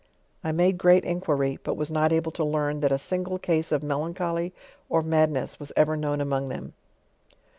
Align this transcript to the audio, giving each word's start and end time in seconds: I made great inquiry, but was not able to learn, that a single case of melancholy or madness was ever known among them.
I 0.43 0.51
made 0.51 0.79
great 0.79 1.05
inquiry, 1.05 1.59
but 1.61 1.77
was 1.77 1.91
not 1.91 2.11
able 2.11 2.31
to 2.31 2.43
learn, 2.43 2.79
that 2.79 2.91
a 2.91 2.97
single 2.97 3.37
case 3.37 3.71
of 3.71 3.83
melancholy 3.83 4.51
or 4.89 5.03
madness 5.03 5.59
was 5.59 5.71
ever 5.77 5.95
known 5.95 6.19
among 6.19 6.49
them. 6.49 6.73